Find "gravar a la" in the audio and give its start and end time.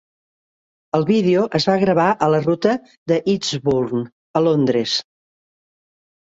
1.83-2.41